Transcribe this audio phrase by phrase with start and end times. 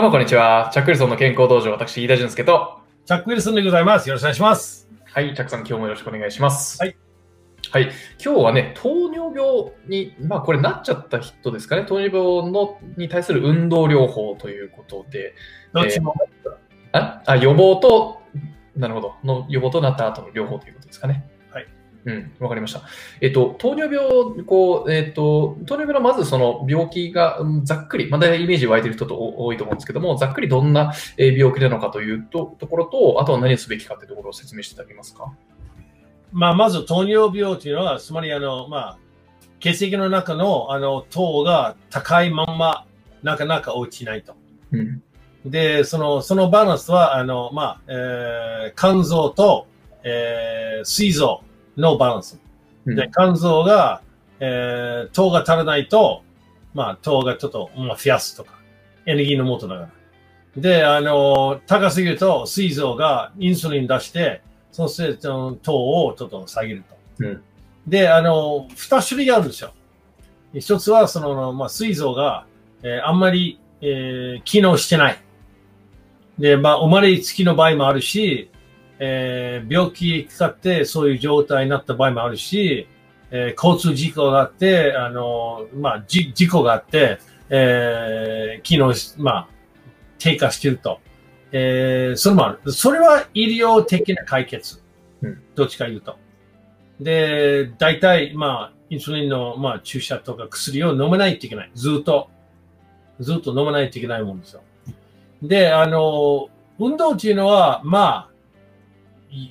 [0.00, 0.70] どうもこんにちは。
[0.72, 2.80] チャックウィルソンの健康道場、私、飯田俊介と。
[3.04, 4.08] チャック・ウィルソンでございます。
[4.08, 4.88] よろしくお願いします。
[5.04, 6.82] はい、チャックさん、今日もよろしくお願いします。
[6.82, 6.96] はい。
[7.70, 7.90] はい、
[8.24, 15.34] 今日はね、糖尿病に、まあこれなっちゃった人ですかね、糖尿病のに対する運動療法ということで、
[15.74, 16.14] どっちも、
[16.92, 18.22] ああ予防と、
[18.76, 21.28] なるほど、の予防となった後の療法ということですかね。
[22.04, 22.16] はい。
[22.16, 22.82] うん、わかりました。
[23.20, 35.32] えっと、糖尿病、こう、えっと、糖尿病のまずその病気が、うんざっくり、まあ、大体イメージ湧いてる人とお多いと思うんですけども、ざっくりどんなえー病気なのかというとところと、あとは何をすべきかというところを説明していただけますか？
[36.32, 38.98] まあ、まず糖尿病というのは、つまり、あの、まあ、
[39.58, 42.86] 血液の中の、あの、糖が高いまんま、
[43.24, 44.34] なかなか落ちないと。
[44.70, 45.02] うん。
[45.44, 49.66] で、その、そのバランスは、あの、まあ、えー肝臓と、
[50.04, 51.42] えー膵臓
[51.80, 52.38] のバランス。
[52.86, 54.02] うんで、肝臓が、
[54.40, 56.22] えー糖が足らないと、
[56.74, 58.58] まあ、糖がちょっと、まあ、増やすとか、
[59.06, 59.90] エネルギーの元だから。
[60.56, 66.84] で、あの、高すぎると、膵臓がインスリン出して、そして、その糖をちょっと下げる
[67.18, 67.24] と。
[67.24, 67.42] うん
[67.86, 69.72] で、あの、二種類あるんですよ。
[70.54, 72.44] 一つは、その、まあ、膵臓が、
[72.82, 75.18] えーあんまり、えー機能してない。
[76.38, 78.49] で、まあ、生まれつきの場合もあるし、
[79.00, 82.86] えー病気かかってそういう状態になった場合もあるし、
[83.30, 89.48] えー交通事故があって、あの、まあ、じ事故があって、えー機能し、まあ、
[90.18, 91.00] 低下してると。
[91.52, 92.72] えーそれもある。
[92.72, 94.80] それは医療的な解決。
[95.22, 96.16] うんどっちか言うと。
[97.00, 101.70] で、大体、まあ、インスリンの、まあ、注射とか薬を飲めないといけない。
[101.74, 102.28] ずっと。
[103.20, 104.62] ずっと飲まないといけないもんですよ。
[105.42, 106.48] で、あの、
[106.78, 108.29] 運動っていうのは、まあ、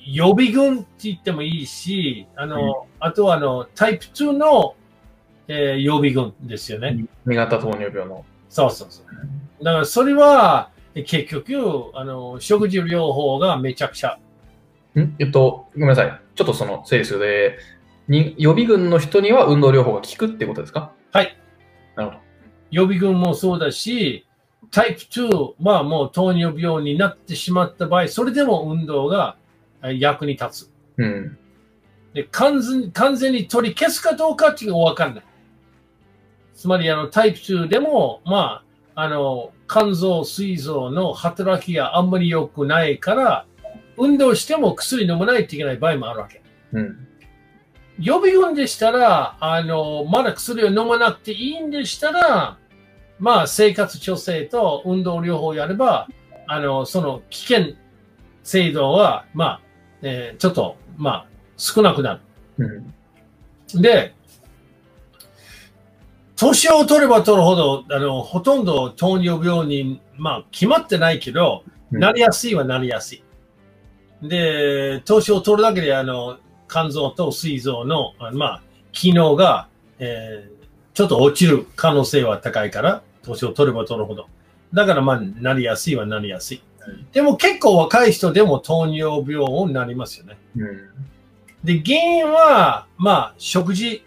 [0.06, 4.74] 予備軍って言ってもいいし、あの、あとはあの、タイプ2の、
[5.48, 7.06] えー予備軍ですよね。
[7.26, 8.24] 2型糖尿病の。
[8.48, 9.64] そうそうそう。
[9.64, 14.18] だからそれは、結局、あの、食事療法がめちゃくちゃ。
[14.98, 15.14] ん？
[15.18, 16.20] えっと、ごめんなさい。
[16.34, 17.58] ちょっとその整理するで、
[18.08, 20.92] に予備軍の人には運動療法が効くってことですか？
[21.12, 21.36] はい。
[21.96, 22.22] なるほど。
[22.70, 24.26] 予備軍もそうだし、
[24.70, 29.39] タイプ2はもう糖尿病になってしまった場合、それでも運動がえ
[29.82, 30.70] 役に立つ。
[30.98, 31.38] うん。
[32.14, 35.24] で完全完全に取り消すかどうかっていうのがわかんない。
[36.54, 38.62] つまり、あの、タイプ2でも、ま
[38.94, 43.46] あ、あの、肝臓、膵臓の働きがあんまり良くないから、
[43.96, 46.42] 運動しても薬飲まないといけない場合もあるわけ。
[46.72, 47.06] うん。
[47.98, 52.58] 予備軍でしたら、あの、まだ薬を飲まなくていいんでしたら、
[53.18, 56.08] まあ、生活調整と運動療法をやれば、
[56.46, 57.74] あの、その危険
[58.44, 59.60] 程度は、まあ、
[60.02, 62.20] えーちょっと、まあ、少なくなる。
[63.74, 63.82] うん。
[63.82, 64.14] で、
[66.36, 73.24] 年を取れば取るほど、あの、ほとんど糖尿病に、まあ、決まってないけど、うんなりやすいはなりやすい。
[74.22, 76.38] で、年を取るだけで、あの、
[76.68, 78.62] 肝臓と膵臓の、あまあ、
[78.92, 79.66] 機能が、
[79.98, 80.60] えー
[80.92, 84.26] ちょっと落ちる可能性は高いから、年を取れば取るほど。
[84.74, 86.62] だから、まあ、なりやすいはなりやすい。
[87.12, 90.38] でも結構若い人でも糖尿病になりますよね。
[90.56, 90.90] うん。
[91.64, 94.04] で、原因は、まあ、食事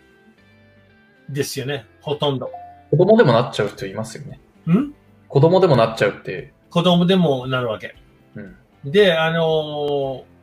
[1.30, 2.52] ですよね、ほとんど。
[2.92, 4.40] 子供でもなっちゃう人いますよね。
[4.68, 4.94] ん？
[5.28, 6.54] 子供でもなっちゃうって。
[6.70, 7.96] 子供でもなるわけ。
[8.36, 8.56] うん。
[8.92, 10.34] で、あのー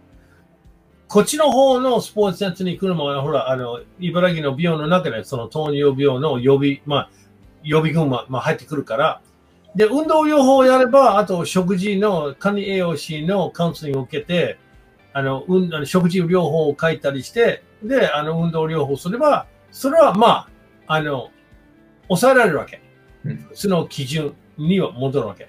[1.13, 7.11] こっちの方のスポーツセンターに来るのも、ほら、あの、茨城の病の中で、その糖尿病の予備、まあ、
[7.65, 9.21] 予備軍は、まあ、入ってくるから、
[9.75, 14.59] で、運動療法をやれば、あと食事の管理栄養士のカウンセリングを受けて、
[15.13, 20.49] あの、うん、あの食事療法を書いたりして、で、あの、運動療法をすれば、それは、ま
[20.87, 21.31] あ、あの、
[22.09, 22.83] 抑えられるわけ。
[23.25, 25.49] うんその基準には戻るわけ。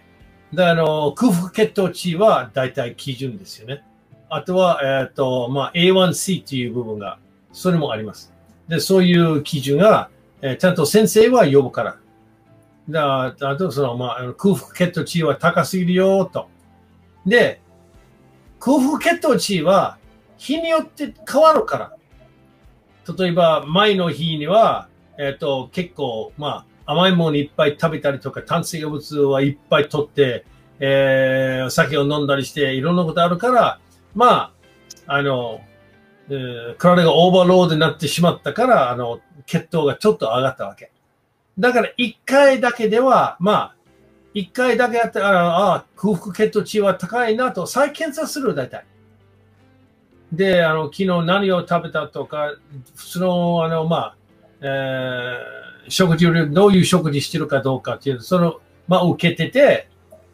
[0.54, 3.84] で、あの、空腹血糖値は大体基準ですよね。
[4.30, 7.18] あとは、えっ、と、まあ、A1C っていう部分が、
[7.52, 8.34] それもあります。
[8.68, 10.10] で、そういう基準が、
[10.42, 11.98] えーちゃんと先生は呼ぶから。
[12.90, 16.48] だあと、その、まあ、空腹血糖値は高すぎるよ、と。
[17.26, 17.62] で、
[18.60, 19.98] 空腹血糖値は
[20.38, 21.96] 日によって変わるから。
[23.18, 24.88] 例えば、前の日には、
[25.18, 30.46] えっ、と、結構、まあ、甘いものいっぱい食べたりとか、炭水化物はいっぱい取って、
[30.80, 33.80] えー、お酒を飲んだりして、いろんなことあるから、
[34.16, 34.54] ま
[35.08, 35.62] あ、あの、
[36.30, 40.92] えー体がオーバーロードになってしまったから、あの、血糖がちょっと上がったわけ。
[41.60, 43.76] だから、一回だけでは、まあ、
[44.34, 48.86] 一回だけやったら、ああ、空腹血糖値は高いなと再検査する、大体。
[50.32, 52.56] で、あの、昨日何を食べたとか、
[52.96, 54.16] 普通の、あの、まあ、
[54.62, 59.90] えー食事を、どういう食事してるかどうかっていう、その、まあ、受けてて、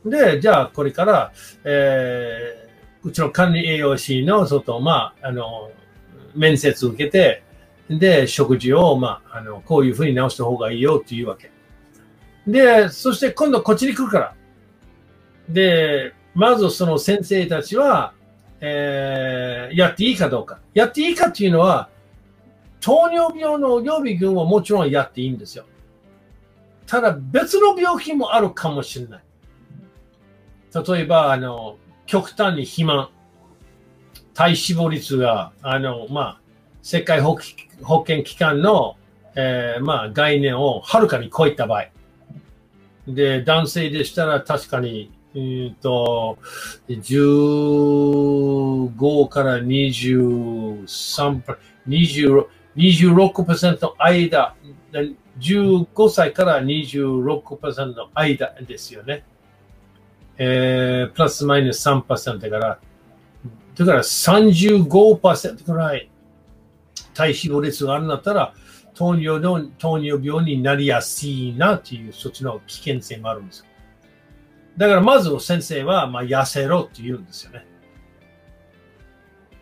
[0.06, 1.31] で、じゃあこれから、
[1.63, 5.72] えー、うちの管理栄養士の外、まあ、あの、
[6.36, 7.44] 面接受けて、
[7.89, 11.51] で、食事を、まあ、あの、こういうふうに直した方がいいよっていうわけ。
[12.45, 14.36] で、そして今度こっちに来るから。
[15.50, 18.13] で、まずその先生たちは、
[18.60, 20.60] えー、やっていいかどうか。
[20.74, 21.89] やっていいかっていうのは、
[22.80, 25.66] 糖尿病の予備軍はもちろんやっていいんですよ。
[26.86, 29.24] ただ別の病気もあるかもしれない。
[30.74, 33.10] 例えば、あの、極端に肥満。
[34.34, 36.42] 体脂肪率が、あの、まあ、
[36.84, 37.36] 世界保
[37.83, 38.95] 保険機関の、
[39.35, 41.88] えー、まあ、概念をはるかに超えた場合。
[43.07, 46.38] で、男性でしたら確かに、えー、と、
[46.89, 51.44] 15から23、
[51.88, 52.47] 20
[52.77, 54.56] 26%の間、
[55.39, 59.25] 15歳から26%の間ですよね。
[60.38, 62.79] えー、プラスマイナス3%だから、
[63.75, 66.09] だから35%くらい
[67.18, 68.54] 体脂肪率があるんだったら、
[68.94, 73.66] 糖尿の糖尿病になりやすいなっていう、そっちの危険性もあるんですよ。
[74.78, 77.66] だからまず先生は、まあ、痩せろって言うんですよね。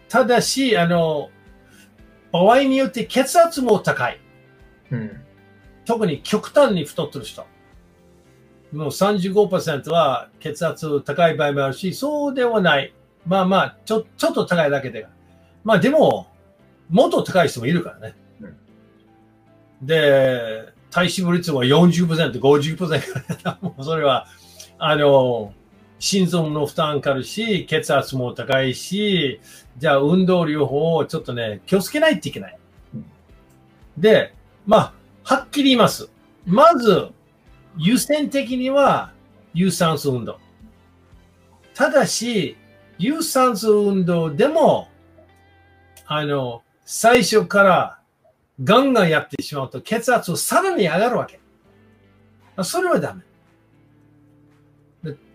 [0.09, 1.29] ただし、あの、
[2.33, 4.19] 場合によって血圧も高い。
[4.91, 5.21] うん、
[5.85, 7.45] 特に極端に太ってる人。
[8.73, 12.93] もう35%は血圧高い場合もあるし、そうではない。
[13.25, 15.07] まあまあ、ちょ、ちょっと高いだけで。
[15.63, 16.27] まあでも、
[16.89, 18.15] もっと高い人もいるからね。
[18.41, 18.47] う
[19.83, 24.27] ん、で、体脂肪率は40%、50%から、も うそれは、
[24.77, 25.53] あの、
[25.99, 29.39] 心臓の負担かかるし、血圧も高いし、
[29.77, 32.57] じゃあ運動療法をちょっとね、気をつけないといけない。
[33.97, 34.33] で、
[34.65, 34.93] まあ、
[35.23, 36.09] はっきり言います。
[36.45, 37.09] まず、
[37.77, 39.11] 優先的には
[39.53, 40.39] 有酸素運動。
[41.73, 42.55] ただし、
[42.97, 44.89] 有酸素運動でも、
[46.05, 47.99] あの、最初から
[48.63, 51.39] ガンガンやってしまうと血圧をさらに上がるわけ。
[52.63, 53.23] それはダメ。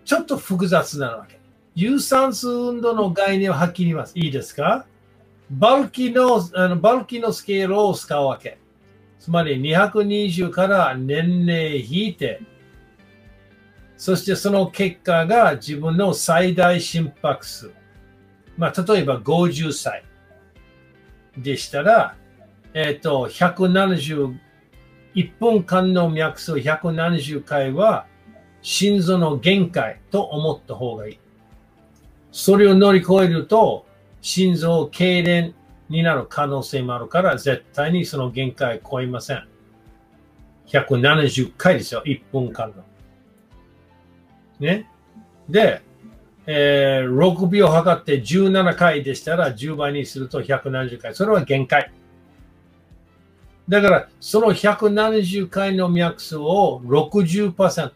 [0.04, 1.38] ちょっと複雑なわけ。
[1.74, 4.18] 有酸素運動の概念ははっきり言います。
[4.18, 4.86] いいですか？
[5.50, 8.58] バルキの、あのバルキのスケールを使うわけ。
[9.18, 12.40] つまり220から年齢引いて、
[13.96, 17.72] そしてその結果が自分の最大心拍数。
[18.56, 20.04] まあ、例えば50歳
[21.36, 22.16] でしたら、
[22.74, 24.36] えっ、ー、と、170、
[25.14, 28.06] 1分間の脈数170回は
[28.62, 31.18] 心臓の限界と思った方がいい。
[32.32, 33.86] それを乗り越えると、
[34.20, 35.54] 心臓痙攣
[35.88, 39.48] になる可能性もあるから、絶対にその限界を超えません。
[40.66, 42.84] 170回ですよ、1分間の。
[44.60, 44.88] ね。
[45.48, 45.82] で、
[46.52, 51.14] えー、6秒測って17回でしたら10倍にすると170回。
[51.14, 51.92] それは限界。
[53.68, 57.92] だから、その170回の脈数を60%。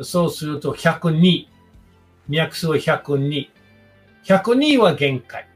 [0.00, 1.46] そうすると102。
[2.28, 3.46] 脈数は102。
[4.24, 5.48] 102は限界。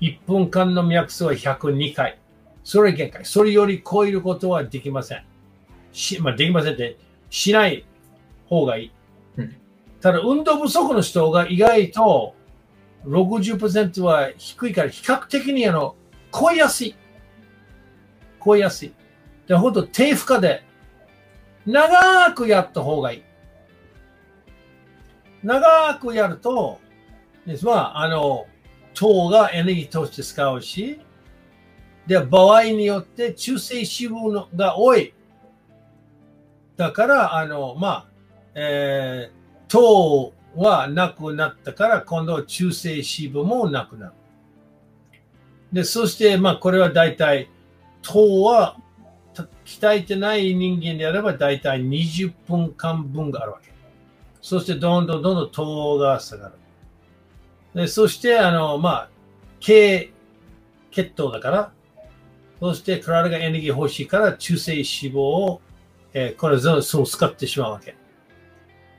[0.00, 2.18] 1分間の脈数は102回。
[2.64, 3.24] それ限界。
[3.24, 5.24] それより超えることはできません。
[5.92, 6.98] し、まあ、できませんって、
[7.30, 7.86] しない
[8.48, 8.95] 方がいい。
[10.06, 12.36] ただ、運動不足の人が意外と
[13.06, 15.96] 60%は低いから、比較的にあの、
[16.32, 16.94] 超えやすい。
[18.44, 18.94] 超えやすい。
[19.48, 20.62] で、ほんと低負荷で
[21.66, 23.22] 長くやった方がいい。
[25.42, 26.78] 長くやると、
[27.44, 28.46] 実は、あの、
[28.94, 31.00] 糖がエネルギーとして使うし、
[32.06, 35.12] で、場合によって中性脂肪のが多い。
[36.76, 38.06] だから、あの、まあ、
[38.54, 39.35] えー、
[39.68, 44.12] 糖はなくなったから、今度は中性脂肪もなくなる。
[45.72, 47.50] で、そして、まあ、これは大体、
[48.02, 48.76] 糖は
[49.64, 53.72] 鍛えてない人間であれば大体20分間分があるわけ。
[54.40, 56.54] そしてどんどんどんどん糖が下がる。
[57.74, 59.10] でそして、あの、まあ、
[59.60, 60.12] 軽
[60.90, 61.72] 血糖だから、
[62.60, 65.60] そして体がエネルギー欲しいから中性脂肪を、
[66.14, 67.96] えー、これそう使ってしまうわけ。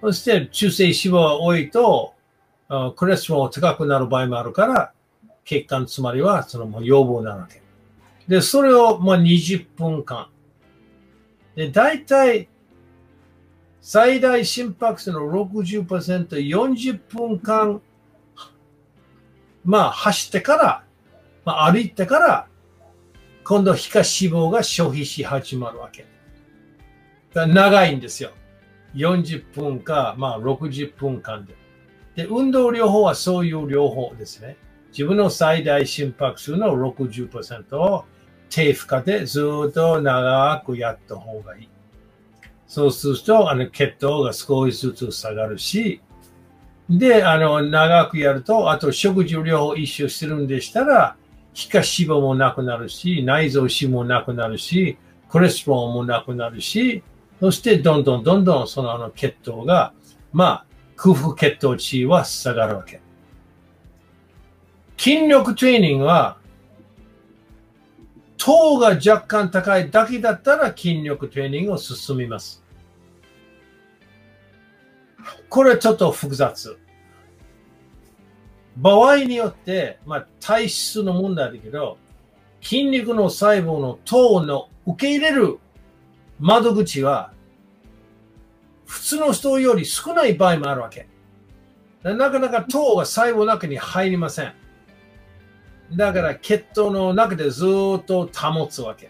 [0.01, 2.13] そして中性脂肪が多いと、
[2.95, 4.91] コレステロール高くなる場合もあるから、
[5.45, 7.61] 血管つまりはそのもう要望なわけ。
[8.27, 10.27] で、それをまあ20分間。
[11.55, 12.49] で、大体、
[13.81, 17.81] 最大心拍数の60%、40分間、
[19.63, 20.83] まあ走ってから、
[21.45, 22.47] まあ歩いてから、
[23.45, 26.05] 今度皮下脂肪が消費し始まるわけ。
[27.33, 28.31] 長いんですよ。
[28.97, 31.55] 40分か、まあ、60分間で。
[32.15, 34.57] で、運動療法はそういう療法ですね。
[34.91, 38.05] 自分の最大心拍数の60%を
[38.49, 41.69] 低負荷でずっと長くやった方がいい。
[42.67, 46.01] そうすると、あの、血糖が少しずつ下がるし、
[46.89, 51.15] で、あの、長くやると、あと食事療法一周するんでしたら、
[51.53, 54.97] 皮下脂肪もなくなるし、内臓脂肪もなくなるし、
[55.29, 57.03] コレステロールもなくなるし、
[57.39, 59.93] そしてどんどんどんどんそのあの血糖が、
[60.33, 60.65] まあ、
[60.95, 63.01] 空腹血糖値は下がるわけ。
[64.97, 66.37] 筋力トレーニングは、
[68.37, 72.63] 糖が若干高いだけだったら筋力トレーニングを進みます。
[75.49, 76.77] これちょっと複雑。
[78.77, 81.97] 場合によって、まあ、体質の問題だけど、
[82.61, 85.59] 筋肉の細胞の糖の受け入れる
[86.39, 87.33] 窓口は、
[88.85, 91.07] 普通の人より少ない場合もあるわけ。
[92.03, 94.53] なかなか糖が細胞の中に入りません。
[95.95, 99.09] だから血糖の中でずっと保つわけ。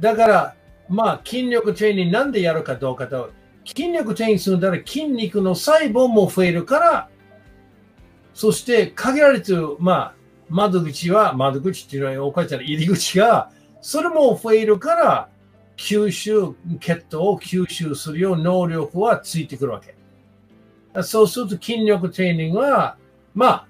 [0.00, 0.56] だから、
[0.88, 3.30] まあ筋力トレーングなんでやるかどうかと、
[3.64, 7.08] 筋力トレーンするなら筋肉の細胞も増えるから、
[8.34, 10.14] そして限られてる、まあ、
[10.48, 15.28] 窓口は、窓口っていうのはおかしい入り口が、それも増えるから、
[15.76, 19.94] 吸収、血糖を吸収するよう能力はついてくるわけ。
[21.02, 22.96] そうすると筋力トレーニングは、
[23.34, 23.66] まあ、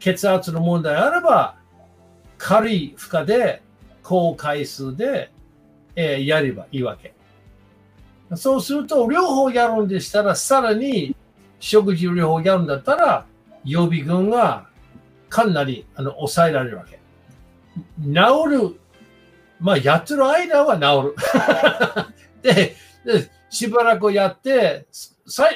[0.00, 1.56] 血圧の問題あれば、
[2.38, 3.62] 軽い負荷で、
[4.02, 5.30] 高回数で、
[5.94, 7.14] えー、やればいいわけ。
[8.34, 11.14] そうすると、両方やるんでしたら、さらに
[11.60, 13.26] 食事療法やるんだったら、
[13.64, 14.66] 予備軍が
[15.28, 16.98] かなりあの抑えられるわけ。
[18.02, 18.14] 治
[18.48, 18.80] る、
[19.62, 21.16] まあ、やってる間は治る
[22.42, 22.76] で。
[23.04, 24.86] で、しばらくやって、
[25.26, 25.48] さ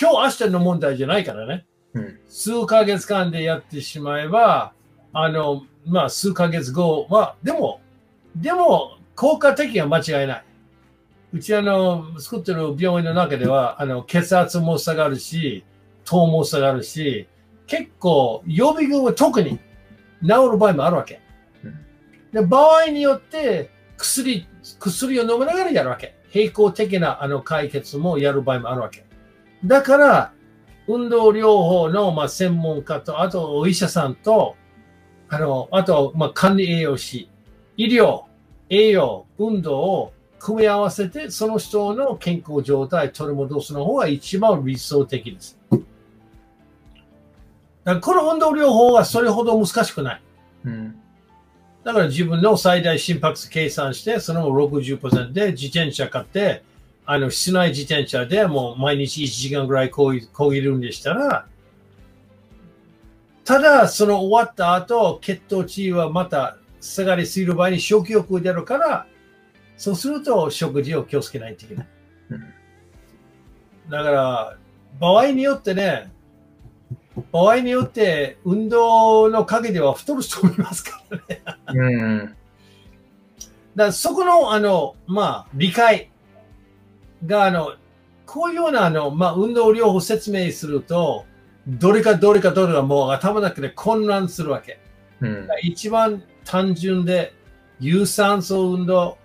[0.00, 1.66] 今日明日の問題じゃないからね。
[1.92, 4.72] うん、数ヶ月間でやってしまえば、
[5.12, 7.80] あの、まあ、数ヶ月後は、でも、
[8.34, 10.44] でも、効果的には間違いない。
[11.34, 15.64] うちあの、作ってる病院の中では、あの、血圧も下がるし、
[16.04, 17.28] 糖も下がるし、
[17.66, 19.58] 結構予備軍は特に
[20.22, 21.20] 治る場合もあるわけ。
[22.34, 24.48] で場合によって薬、
[24.80, 26.16] 薬を飲みながらやるわけ。
[26.34, 29.04] 並行的なあの解決もやる場合もあるわけ。
[29.64, 30.32] だから、
[30.88, 34.56] 運動療法のまあ専門家と、あとお医者さんと、
[35.28, 37.30] あの、あとまあ管理栄養士、
[37.76, 38.24] 医療、
[38.68, 45.56] 栄養、運動を組み合わせて、その人の健康状態取り戻すの方が一番理想的です。
[45.70, 45.84] だか
[47.84, 50.22] らこの運動療法はそれほど難しくない。
[50.64, 50.96] うん、
[51.84, 56.62] だから自分の最大心拍数計算して、その60%で自転車買って、
[57.04, 61.46] あの、室内自転車でもう毎日1時間ぐらいこぎるんでしたら、
[63.44, 69.06] ただ、その終わった後、血糖値はまた下がりすぎる場合に食欲出るから、
[69.76, 71.88] そうすると食事を気をつけないといけない。
[72.30, 72.40] うん、
[73.90, 74.56] だから、
[74.98, 76.10] 場合によってね、
[77.30, 81.42] 場合によって運動の陰では太る人もいますからね。
[81.68, 82.36] うん、だか
[83.76, 86.10] らそこの、あの、まあ、理解
[87.24, 87.74] が、あの、
[88.26, 91.24] こういうような、あの、まあ、運動療法説明すると、
[91.66, 94.80] どれかどれかどれかもう頭の中で混乱するわけ。
[95.20, 97.32] うん、一番単純で、
[97.80, 99.18] 有酸素運動、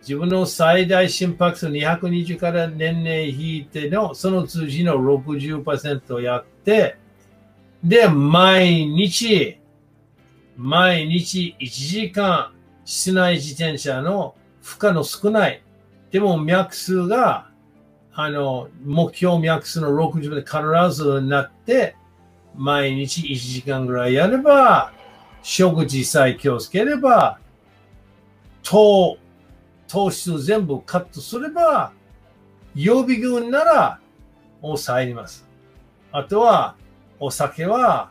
[0.00, 6.96] 自分の最大心拍数220から年々引いての、その数字の60%をやって、で、
[8.08, 9.58] 毎日、
[10.56, 12.52] 毎日1時間、
[12.84, 15.62] 室内自転車の負荷の少ない、
[16.10, 17.50] でも脈数が、
[18.12, 21.96] あの、目標脈数の60で必ずなって、
[22.54, 24.92] 毎日1時間ぐらいやれば、
[25.42, 27.38] 食事さえ気をつければ、
[28.62, 29.16] 糖、
[29.88, 31.92] 糖質全部カットすれば、
[32.74, 34.00] 予備軍なら
[34.60, 35.51] 抑えます。
[36.12, 36.76] あとは、
[37.18, 38.10] お酒は、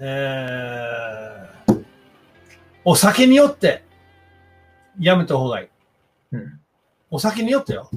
[0.00, 1.84] えー、
[2.84, 3.84] お酒によって
[4.98, 5.68] やめた方がいい。
[6.32, 6.60] うん、
[7.10, 7.88] お酒によってよ。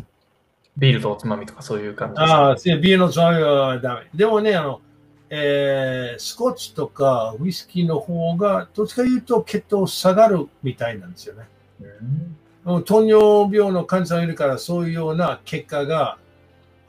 [0.78, 4.08] ビールとおつまみとかそういう感じですあ、ビールのつまみはダメ。
[4.14, 4.82] でもね、あの、
[5.32, 11.46] えー、スコッチとかウイスキーの方が、どっちか言うと血糖下がるみたいなんですよね。
[11.82, 16.20] うん糖尿病の患者さんいるから、そういうような結果が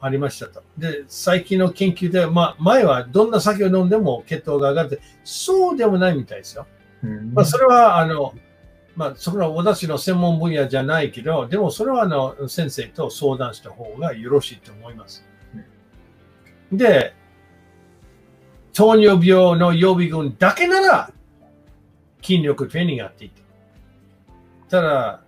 [0.02, 0.64] ありましたと。
[0.76, 6.66] で、最近の研究で、まあ、前はどんな酒を飲んでも血糖が上がって、そうでもないみたいですよ。
[7.32, 8.34] まあ、それは、あの、
[8.96, 15.24] まあ、それは私の専門分野じゃないけど、でもそれはあの先生と相談した方がよろしいと思います。
[16.72, 17.14] で、
[18.74, 21.12] 糖尿病の予備軍だけなら
[22.22, 23.42] 筋力トレーニングやっていいと。
[24.68, 25.22] ただ、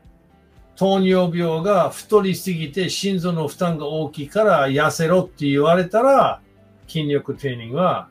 [0.76, 6.40] 糖尿病が太りすぎて心臓の負担が大きいから痩せろって言われたら、
[6.88, 8.08] 筋力トレーニングは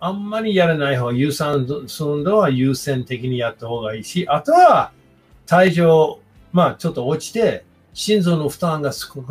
[0.00, 4.90] あんまりやらない方が、有酸素運動は優先的にやった方がいいし、あとは
[5.46, 6.18] 体重、
[6.50, 9.22] まあちょっと落ちて、心臓の負担が少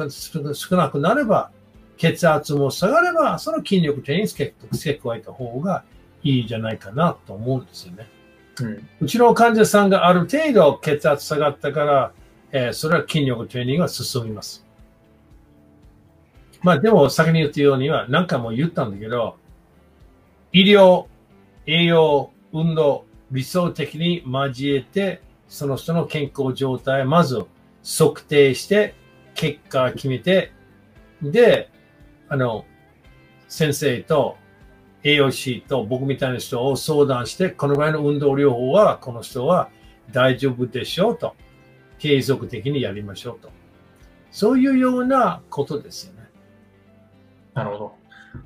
[0.53, 1.51] 少なくなれば、
[1.97, 5.83] 血圧も下がれば、その筋力トレーニング付け付け加えた方が
[6.23, 8.07] いいんじゃないかなと思うんですよね。
[8.61, 8.87] うん。
[9.01, 12.11] うちの患者さんがある程度血圧下がったから、
[12.51, 14.65] えーそれは筋力トレーニングが進みます。
[16.61, 19.37] まあでも先に言ったようには何回も言ったんだけど、
[20.53, 21.05] 医療、
[21.65, 27.45] 栄養、運動、理想的に交えて、その人の健康状態、まず
[27.83, 28.93] 測定して、
[29.33, 30.51] 結果決めて、
[31.21, 31.69] で、
[32.27, 32.65] あの、
[33.47, 34.37] 先生と
[35.03, 39.69] 栄養士と僕みたいな人を相談して、このぐらいの運動療法はこの人は
[40.11, 41.35] 大丈夫でしょうと。
[42.01, 43.51] 継続的にやりましょうと。
[44.31, 46.27] そういうようなことですよね。
[47.53, 47.93] なるほど。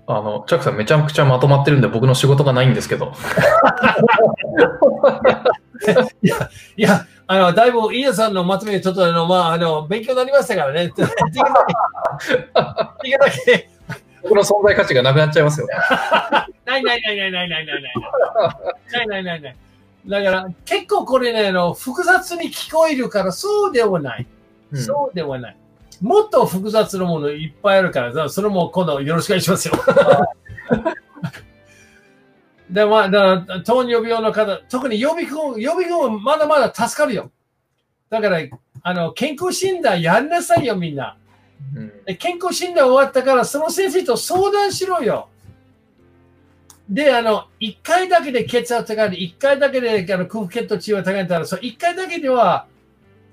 [0.07, 3.13] あの、チャックさんめちゃくちゃまとまってるんで僕の仕事がないんですけど。
[6.21, 10.87] いや、いや、あの、だいぶ、イヤさんのまとめちょっとあの、まあ、あの、勉強になりましたからね。
[10.91, 11.13] できだ
[13.45, 13.69] け、
[14.21, 15.67] 僕の存在価値がなくなっちゃいますよ。
[16.65, 17.93] ないないないないないないないない。
[18.91, 19.55] ないないないない。
[20.07, 24.27] だから、結構これね、あの、複雑に聞こえるから、そうではない。
[24.71, 25.57] うんそうではない。
[26.01, 29.73] もっと複雑なものいっぱいあるから、さそれも今度よろしくお願いしますよ。
[32.69, 37.31] で、まあ、だ糖尿病の方、特に予備軍、予備軍はまだまだ助かるよ。
[38.09, 38.39] だから、
[38.81, 41.17] あの、健康診断やんなさいよ、みんな。
[41.75, 45.29] うんで健康診断終わったから、その先生と相談しろよ。
[46.89, 52.67] で、あの、一回だけで血圧高い、一回だけであの空腹血糖値が高いんだったら、そう一回だけでは、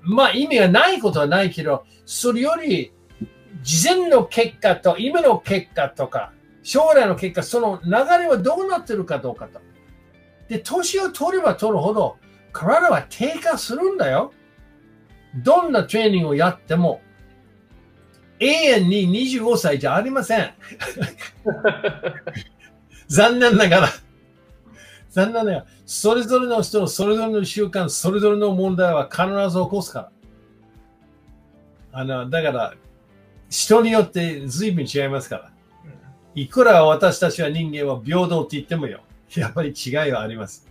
[0.01, 2.91] まあ意味がないことはないけど、それより、
[3.61, 9.61] 事前の結果と今の結果とか、将来の結果、その流れはどうなってるかどうかと。
[10.49, 12.17] で、年を取れば取るほど、
[12.51, 14.33] 体は低下するんだよ。
[15.35, 17.01] どんなトレーニングをやっても、
[18.39, 20.53] 永遠に25歳じゃありません。
[23.07, 23.89] 残念ながら。
[25.09, 30.11] 残念ながら、それぞれの人のそれぞれの習慣、それぞれの問題は必ず起こすから。
[31.91, 32.73] あの、だから、
[33.49, 35.51] 人によって随分違いますから。
[36.35, 39.01] いくら私たちは人間は平等って言ってもよ。
[39.35, 40.67] やっぱり違いはあります。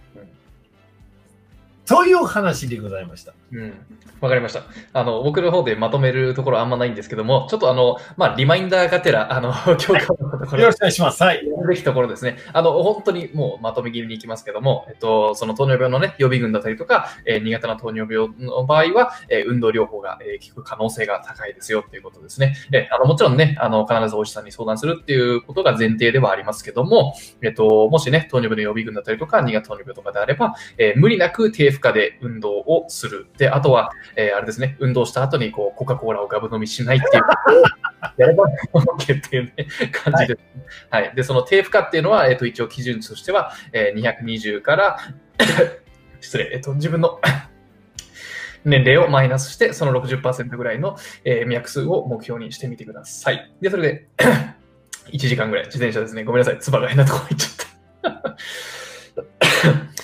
[1.87, 3.35] という話でございました。
[3.53, 3.75] うん。
[4.23, 4.63] わかりました。
[4.95, 11.23] あの、僕の方でまとめるところあんまないんですけども、ちょっとあの、まあ、リマインダーがてら、あの、 教科のところよろしくお願いします。
[11.23, 11.43] はい。
[11.69, 12.39] べきところですね。
[12.55, 22.55] あの、本当にもうまとめ気味にいきますけども、えっと、その糖尿病のね、予備軍だったりとか、えー苦手な糖尿病の場合は、えー運動療法が、えー効く可能性が高いですよっていうことですね。
[22.73, 27.13] えーあの、もちろんね、あの、必ずお医者さんに相談するっていうことが前提ではありますけども、
[27.43, 33.27] えっと、もしね、糖尿病の予備軍だったりとか、苦手な糖尿病とかであれば、えー無理なく低負荷で運動をする。
[33.43, 37.25] で、あとは、えーあれですね、運動した後にこう、コカ・コーラをガブ飲みしないっていう。
[38.19, 40.41] やれば OK っていうね、感じです。
[40.91, 41.13] はい。
[41.17, 44.99] で、その低負荷っていうのは、えっ、と、一応基準値としては、えー220から、
[46.21, 47.21] 失礼、えっ、と、自分の
[48.65, 53.53] 年齢をマイナスして、その60%ぐらいの、えー脈数を目標にしてみてください。
[53.61, 54.07] で、それで、
[55.11, 56.23] 1時間ぐらい、自転車ですね。
[56.23, 56.61] ごめんなさい。
[56.61, 58.37] つばが変なとこ行っちゃった。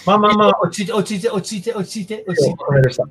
[0.09, 2.65] まあまあまあ、落ち着いて、落ち着いて、落ち着いて、落ち着いて、落ち着いて。
[2.65, 3.05] お疲れでした。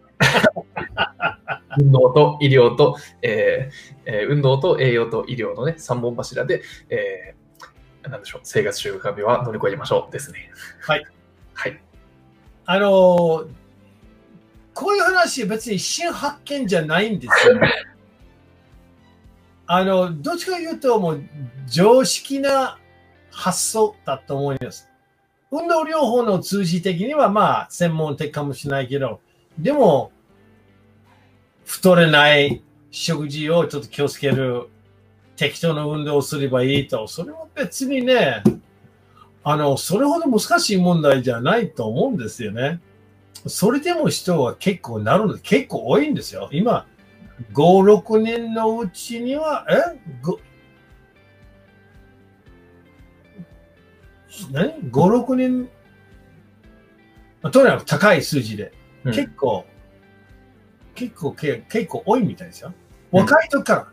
[1.79, 10.49] 運動と医療と、えーえー運動と栄養と医療のね、3本柱で、えーなんでしょう、生活習慣病は乗り越えましょうですね。
[10.81, 11.05] はい。
[11.53, 11.81] はい。
[12.65, 13.47] あのー
[14.73, 17.59] こういう話、別に新発見じゃないんですよ。
[19.65, 21.23] あの、どっちかというと、もう
[21.65, 22.77] 常識な
[23.31, 24.87] 発想だと思います。
[25.51, 29.21] 運動療法の通じ的には、まあ、専門的かもしれないけど、
[29.57, 30.11] でも、
[31.65, 34.67] 太れない食事をちょっと気をつける、
[35.35, 38.43] 適当な運動をすればいいと、それは別にね、
[39.43, 42.81] あの、それほど難しい問題じゃないと思うんですよね。
[43.45, 46.49] それでも人は結構なるので、結構多いんですよ。
[46.51, 46.85] 今、
[47.53, 49.97] 5、6年のうちには、え
[54.51, 55.63] 何 ?5、6年、
[57.41, 58.73] まあとにかく高い数字で、
[59.03, 59.65] うん結構
[60.95, 62.73] 結構け結構多いみたいですよ。
[63.11, 63.87] 若い時から、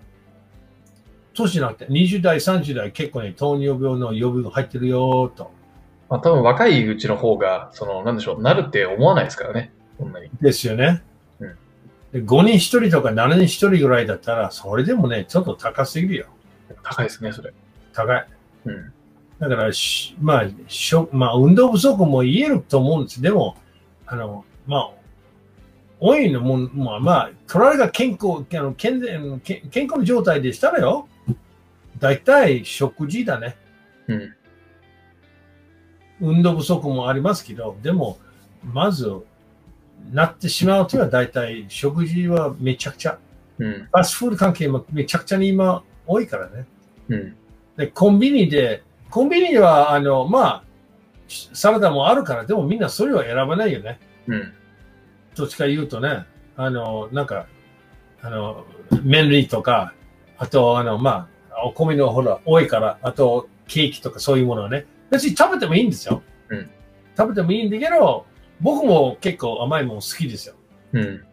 [1.35, 5.52] 年になって、20代、30代、結構ね、糖尿病の予備が入ってるよーと。
[6.09, 9.72] まあ、多分若いうちの方が、その、なんでしょう、なるって思わないですからね。
[9.98, 10.30] そんなに。
[10.40, 11.02] ですよね。
[11.40, 11.57] うん
[12.12, 16.26] で5人1人とか7人1人ぐらいだったら、それでもね、ちょっと高すぎるよ。
[16.83, 17.52] 高いですね、それ。
[17.92, 18.26] 高い。
[18.66, 18.92] うん。
[19.48, 23.22] だからし、まあ、しょまあ、運動不足も言えると思うんです。
[23.22, 23.57] でも、
[24.07, 24.90] あの、まあ、
[26.00, 31.09] 多いのも、まあ、まあ、体が健康、あの健全健健康の状態でしたらよ、
[31.98, 33.57] 大体食事だね。
[34.09, 34.35] うん。
[36.20, 38.18] 運動不足もありますけど、でも、
[38.62, 39.11] まず、
[40.12, 43.18] なってしまうとは大体食事はめちゃくちゃ、
[43.59, 43.72] うん。
[43.72, 46.66] ファストフード関係もめちゃくちゃに今多いからね。
[47.09, 47.37] うん。
[47.76, 48.83] で、コンビニで、
[49.14, 50.64] コンビニでは、あの、まあ、
[51.29, 54.00] サラダもあるから、でもみんなそれは選ばないよね。
[54.27, 54.53] うん。
[55.37, 56.24] どっちか言うとね、
[56.57, 57.46] あの、なんか、
[58.22, 58.64] あの、
[59.05, 59.94] 麺類とか、
[60.37, 66.20] あと、あの、まあ、お米のほら、多いから、あと、ケーキとかそういうものはね、別に食べてもいいんですよ。
[66.48, 66.68] うん
[67.16, 68.27] 食べてもいいんだけど、
[68.61, 70.57] 僕も結構甘いもの好きですよ。
[70.92, 71.24] うん。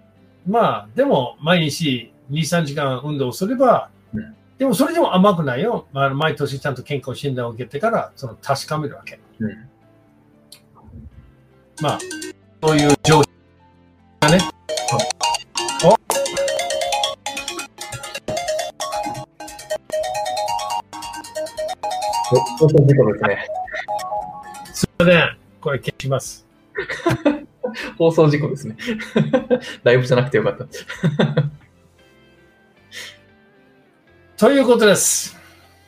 [0.46, 5.88] まあ、でも、毎日2、3時間運動すれば、うんでもそれでも甘くないよ。
[5.92, 9.20] まあ、毎年ちゃんと健康診断を受けてから、その確かめるわけ。
[9.40, 9.68] うん。
[11.82, 12.00] まあ、
[12.62, 13.24] そういう状況
[14.20, 14.38] がね。
[15.84, 15.96] おお、
[22.60, 23.48] 放送事故ですね。
[24.72, 25.38] すいません。
[25.60, 26.46] これ消します。
[27.98, 28.78] 放送事故ですね。
[29.84, 30.68] ライブじゃなくてよかった。
[34.42, 35.38] ということです。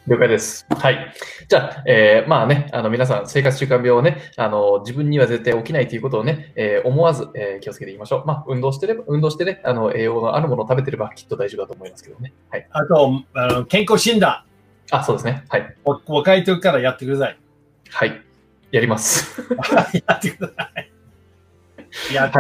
[0.06, 0.68] 了解です。
[0.70, 1.12] はい。
[1.48, 8.28] じゃあ、えーまあね、あの皆さん、生活習慣病をね、あの自分には絶対起きないということをね、えー思わず、えー気をつけていきましょう。
[8.28, 12.32] まあ、運動してれば、運動してね、あの栄養のあるものを食べてればきっと大丈夫だと思いますけどね。
[12.52, 12.68] はい。
[12.70, 14.44] あと、あの健康診断。
[14.92, 15.46] あ、そうですね。
[15.50, 15.76] はい。
[15.84, 17.40] お若い時からやってください。
[17.90, 18.22] はい。
[18.70, 19.42] やります。
[20.06, 22.14] やってください。
[22.14, 22.38] やって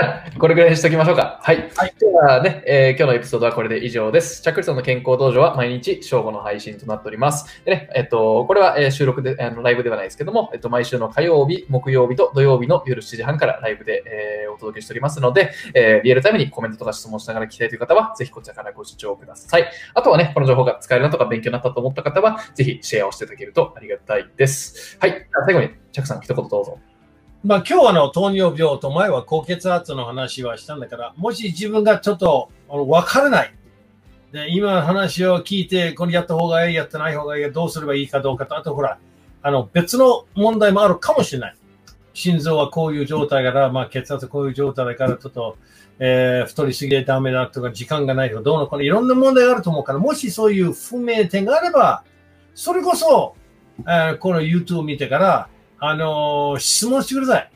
[0.38, 1.38] これぐらいにしておきましょうか。
[1.42, 1.70] はい。
[1.76, 4.42] はいではね、えー今日のエピソードはこれで以上です。
[4.42, 7.62] チャックリソンの健康道場は毎日正午の配信となっております。
[7.64, 19.70] でね、えっと、これは、えー収録で、あのライブではないですけども、えっと、毎週の火曜日、木曜日と土曜日の夜7時半からライブで、えーお届けしておりますので、えーリアルタイムにコメントとか質問しながら聞きたいという方は、ぜひこちらからご視聴ください。
[19.94, 24.98] あとはね、この情報が使えるなとか勉強になったと思った方は、ぜひシェアをしていただけるとありがたいです。
[25.00, 25.26] はい。
[25.46, 26.78] 最後に、チャックさん一言どうぞ。
[27.42, 33.54] まあ、今日はあの糖尿病と前は高血圧の話はしたんだから、もし自分がちょっとあの分からない。
[34.30, 38.98] で、今の話を聞いて、これやった方がいい、やってない方がいい、どうすればいいかどうかと、あとほら、
[39.42, 41.56] あの別の問題もあるかもしれない。
[42.12, 45.56] 心臓はこういう状態から、まあ、血圧こういう状態だから、ちょっと、
[45.98, 52.04] えー太りすぎでダメだとか、時間がないとか、どうのこのいろんな問題があると思うから、もしそういう不明点があれば、
[52.54, 53.34] それこそ、
[53.80, 55.48] えーこの YouTube 見てから、
[55.80, 57.50] あのー質問してください。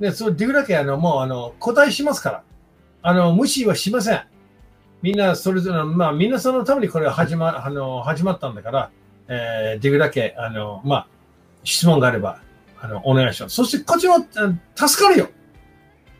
[0.00, 2.42] で、それできるだけ、あの、もう、あの、答えしますから。
[3.02, 4.22] あの、無視はしません。
[5.02, 8.90] みんな、それぞれの、まあ、皆さんのためにこれは始ま、あの、始まったんだから、
[9.28, 11.06] えーできるだけ、あの、まあ、
[11.62, 12.40] 質問があれば、
[12.80, 13.54] あの、お願いします。
[13.54, 15.28] そして、こっちも、あ助かるよ。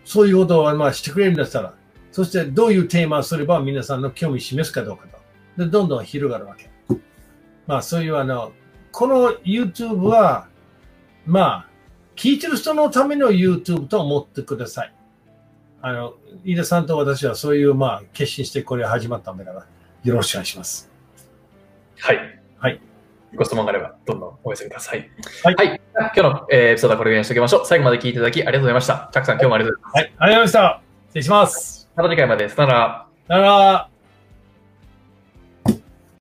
[0.05, 1.75] そういうことを、まあ、してくれるんだったら。
[2.13, 5.07] そして、どういうテーマをすれば皆さんの興味示すかどうか
[5.57, 5.65] と。
[5.65, 6.71] で、どんどん広がるわけ。
[7.67, 8.53] まあ、そういう、あの、
[8.93, 10.47] この YouTube は、
[11.27, 11.69] まあ、
[12.17, 14.95] 聞いてる人のための YouTube と思ってください。
[15.83, 19.67] あの、飯田さんと私はそういう、まあ、決心してこれ始まったんだから、
[20.03, 20.91] よろしくお願いします。
[21.99, 22.19] はい。
[22.59, 22.81] はい。
[23.35, 25.11] ご質問があれば、どんどんお寄せください。
[25.43, 27.67] はい今日の、えーエピソードはこれぐらいにしておきましょう。
[27.67, 29.11] 最後まで聞いていただきありがとうございました。
[29.13, 29.97] たくさん今日もありがとうございます。
[29.97, 30.83] はい、ありがとうございました。
[31.09, 31.91] 失礼します。
[31.97, 32.49] また次回まで。
[32.49, 33.07] さよなら。
[33.29, 33.94] さよなら。